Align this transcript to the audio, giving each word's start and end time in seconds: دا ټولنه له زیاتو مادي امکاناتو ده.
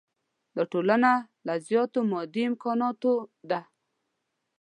دا 0.55 0.63
ټولنه 0.71 1.11
له 1.45 1.53
زیاتو 1.67 1.99
مادي 2.11 2.43
امکاناتو 2.49 3.13
ده. 3.49 3.61